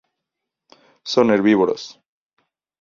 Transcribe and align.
Son 1.11 1.29
herbívoros. 1.29 1.83